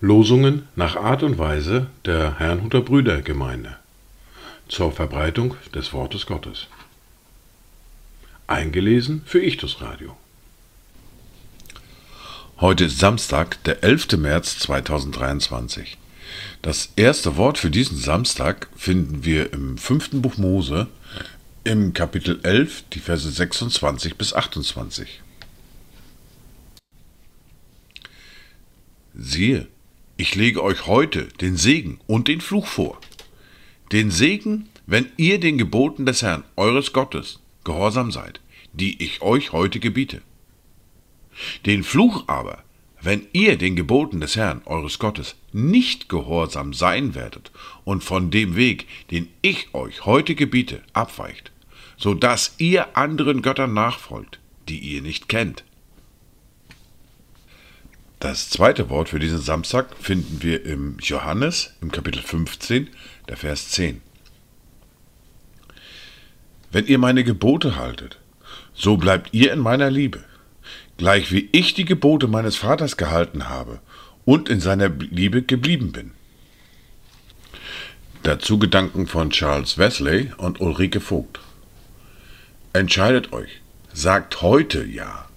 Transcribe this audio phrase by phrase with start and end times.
[0.00, 3.76] Losungen nach Art und Weise der Herrnhuter Brüdergemeinde
[4.68, 6.68] zur Verbreitung des Wortes Gottes.
[8.46, 10.16] Eingelesen für Ichtus Radio.
[12.58, 14.12] Heute ist Samstag, der 11.
[14.16, 15.98] März 2023.
[16.62, 20.86] Das erste Wort für diesen Samstag finden wir im fünften Buch Mose,
[21.66, 25.20] im Kapitel 11, die Verse 26 bis 28.
[29.14, 29.66] Siehe,
[30.16, 33.00] ich lege euch heute den Segen und den Fluch vor.
[33.90, 38.40] Den Segen, wenn ihr den Geboten des Herrn, eures Gottes, gehorsam seid,
[38.72, 40.22] die ich euch heute gebiete.
[41.66, 42.62] Den Fluch aber,
[43.02, 47.50] wenn ihr den Geboten des Herrn, eures Gottes, nicht gehorsam sein werdet
[47.84, 51.50] und von dem Weg, den ich euch heute gebiete, abweicht,
[51.96, 55.64] so dass ihr anderen Göttern nachfolgt, die ihr nicht kennt,
[58.18, 62.88] das zweite Wort für diesen Samstag finden wir im Johannes im Kapitel 15,
[63.28, 64.00] der Vers 10.
[66.72, 68.18] Wenn ihr meine Gebote haltet,
[68.72, 70.24] so bleibt ihr in meiner Liebe,
[70.96, 73.80] gleich wie ich die Gebote meines Vaters gehalten habe
[74.24, 76.12] und in seiner Liebe geblieben bin.
[78.22, 81.38] Dazu Gedanken von Charles Wesley und Ulrike Vogt.
[82.76, 83.62] Entscheidet euch,
[83.94, 85.30] sagt heute Ja.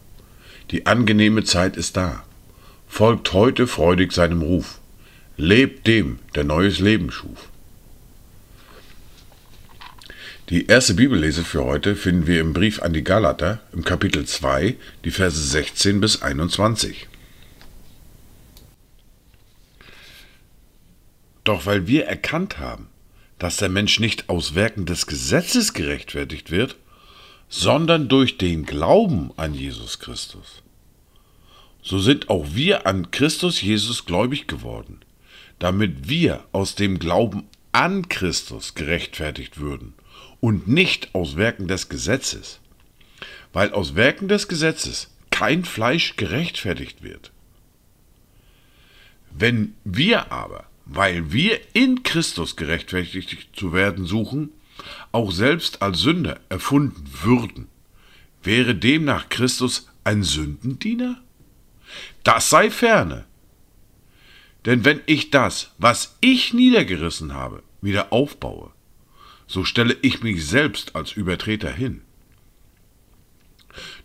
[0.72, 2.26] Die angenehme Zeit ist da.
[2.86, 4.80] Folgt heute freudig seinem Ruf.
[5.38, 7.48] Lebt dem, der neues Leben schuf.
[10.50, 14.76] Die erste Bibellese für heute finden wir im Brief an die Galater im Kapitel 2,
[15.06, 17.08] die Verse 16 bis 21.
[21.46, 22.90] Doch weil wir erkannt haben,
[23.38, 26.76] dass der Mensch nicht aus Werken des Gesetzes gerechtfertigt wird,
[27.50, 30.62] sondern durch den Glauben an Jesus Christus
[31.82, 35.00] so sind auch wir an Christus Jesus gläubig geworden,
[35.60, 39.94] damit wir aus dem Glauben an Christus gerechtfertigt würden
[40.40, 42.60] und nicht aus Werken des Gesetzes,
[43.54, 47.32] weil aus Werken des Gesetzes kein Fleisch gerechtfertigt wird.
[49.32, 54.50] Wenn wir aber, weil wir in Christus gerechtfertigt zu werden suchen,
[55.12, 57.68] auch selbst als Sünder erfunden würden,
[58.44, 61.22] wäre demnach Christus ein Sündendiener?
[62.24, 63.26] Das sei ferne.
[64.66, 68.72] Denn wenn ich das, was ich niedergerissen habe, wieder aufbaue,
[69.48, 72.02] so stelle ich mich selbst als Übertreter hin.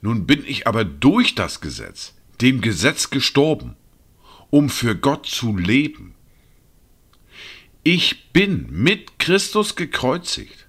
[0.00, 3.76] Nun bin ich aber durch das Gesetz, dem Gesetz gestorben,
[4.50, 6.14] um für Gott zu leben.
[7.82, 10.63] Ich bin mit Christus gekreuzigt.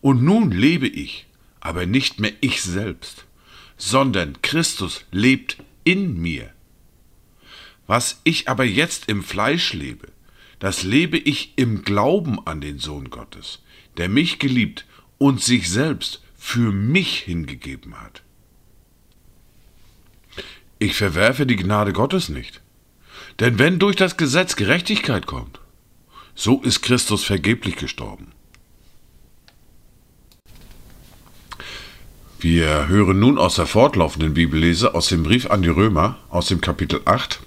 [0.00, 1.26] Und nun lebe ich,
[1.60, 3.24] aber nicht mehr ich selbst,
[3.76, 6.50] sondern Christus lebt in mir.
[7.86, 10.08] Was ich aber jetzt im Fleisch lebe,
[10.58, 13.60] das lebe ich im Glauben an den Sohn Gottes,
[13.96, 14.86] der mich geliebt
[15.18, 18.22] und sich selbst für mich hingegeben hat.
[20.78, 22.62] Ich verwerfe die Gnade Gottes nicht.
[23.38, 25.60] Denn wenn durch das Gesetz Gerechtigkeit kommt,
[26.34, 28.32] so ist Christus vergeblich gestorben.
[32.42, 36.62] Wir hören nun aus der fortlaufenden Bibellese aus dem Brief an die Römer aus dem
[36.62, 37.38] Kapitel 8,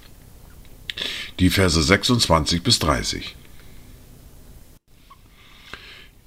[1.40, 3.34] die Verse 26 bis 30.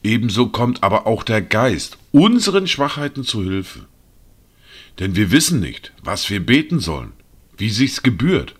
[0.04, 3.86] Ebenso kommt aber auch der Geist unseren Schwachheiten zu Hilfe.
[5.00, 7.14] Denn wir wissen nicht, was wir beten sollen,
[7.56, 8.54] wie sich's gebührt.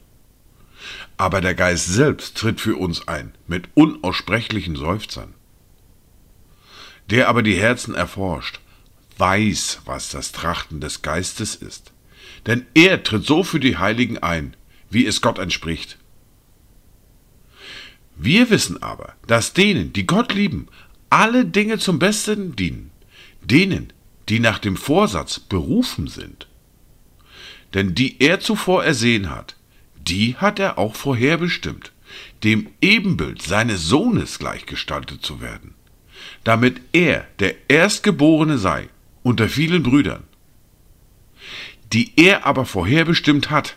[1.18, 5.34] Aber der Geist selbst tritt für uns ein mit unaussprechlichen Seufzern.
[7.10, 8.62] Der aber die Herzen erforscht,
[9.20, 11.92] weiß, was das Trachten des Geistes ist.
[12.46, 14.56] Denn er tritt so für die Heiligen ein,
[14.90, 15.98] wie es Gott entspricht.
[18.16, 20.68] Wir wissen aber, dass denen, die Gott lieben,
[21.10, 22.92] alle Dinge zum Besten dienen,
[23.42, 23.94] denen,
[24.30, 26.48] die nach dem Vorsatz berufen sind.
[27.74, 29.56] Denn die er zuvor ersehen hat,
[29.96, 31.92] die hat er auch vorherbestimmt,
[32.44, 35.74] dem Ebenbild seines Sohnes gleichgestaltet zu werden,
[36.44, 38.90] damit er der Erstgeborene sei
[39.28, 40.24] unter vielen Brüdern.
[41.92, 43.76] Die er aber vorherbestimmt hat,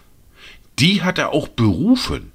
[0.79, 2.31] die hat er auch berufen.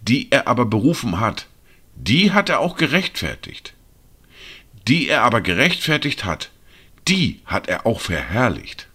[0.00, 1.48] Die er aber berufen hat,
[1.96, 3.74] die hat er auch gerechtfertigt.
[4.86, 6.50] Die er aber gerechtfertigt hat,
[7.08, 8.86] die hat er auch verherrlicht.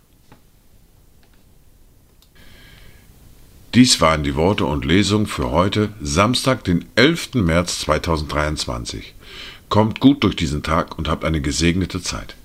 [3.73, 7.33] Dies waren die Worte und Lesungen für heute, Samstag, den 11.
[7.33, 9.13] März 2023.
[9.67, 12.35] Kommt gut durch diesen Tag und habt eine gesegnete Zeit.